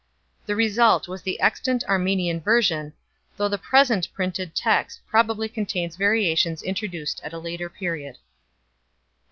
The 0.47 0.55
result 0.55 1.07
was 1.07 1.21
the 1.21 1.39
extant 1.39 1.83
Armenian 1.83 2.41
version, 2.41 2.93
though 3.37 3.47
the 3.47 3.59
present 3.59 4.11
printed 4.15 4.55
text 4.55 4.99
pro 5.05 5.21
bably 5.23 5.53
contains 5.53 5.95
variations 5.95 6.63
introduced 6.63 7.21
at 7.23 7.33
a 7.33 7.37
later 7.37 7.69
period 7.69 8.15
1. 8.15 8.15